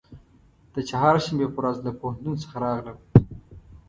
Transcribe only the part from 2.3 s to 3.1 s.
څخه راغلم.